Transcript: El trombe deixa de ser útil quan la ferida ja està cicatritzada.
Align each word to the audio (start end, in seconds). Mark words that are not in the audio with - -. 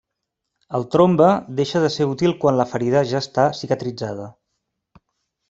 El 0.77 0.85
trombe 0.95 1.27
deixa 1.59 1.81
de 1.83 1.91
ser 1.97 2.07
útil 2.13 2.33
quan 2.45 2.57
la 2.61 2.67
ferida 2.73 3.05
ja 3.11 3.21
està 3.27 3.47
cicatritzada. 3.61 4.27